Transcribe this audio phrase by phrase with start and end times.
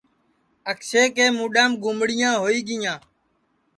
[0.71, 2.97] اکشے کے مُڈؔام گُمڑیاں ہوئی گیاں